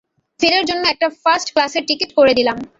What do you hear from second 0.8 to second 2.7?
একটা ফার্স্ট ক্লাসের টিকিট করে দিলাম।